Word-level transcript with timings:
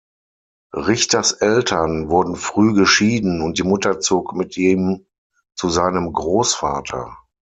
Richters 0.73 1.31
Eltern 1.31 2.09
wurden 2.09 2.35
früh 2.35 2.73
geschieden 2.73 3.43
und 3.43 3.59
die 3.59 3.63
Mutter 3.63 3.99
zog 3.99 4.33
mit 4.35 4.57
ihm 4.57 5.05
zu 5.55 5.69
seinem 5.69 6.11
Großvater. 6.11 7.15